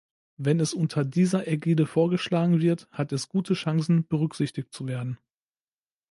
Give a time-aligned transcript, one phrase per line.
[0.37, 5.19] Wenn es unter dieser Ägide vorgeschlagen wird, hat es gute Chancen, berücksichtigt zu werden.